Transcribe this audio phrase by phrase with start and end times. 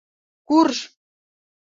[0.47, 0.77] Курж!..